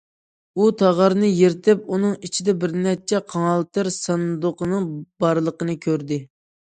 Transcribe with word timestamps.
ئۇ 0.59 0.67
تاغارنى 0.77 1.27
يىرتىپ، 1.39 1.83
ئۇنىڭ 1.97 2.15
ئىچىدە 2.27 2.55
بىر 2.63 2.73
نەچچە 2.85 3.19
قاڭالتىر 3.33 3.91
ساندۇقنىڭ 3.97 4.89
بارلىقىنى 5.25 5.77
كۆردى. 5.85 6.19